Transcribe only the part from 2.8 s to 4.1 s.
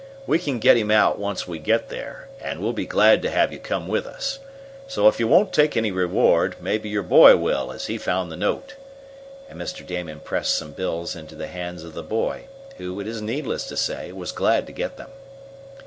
glad to have you come with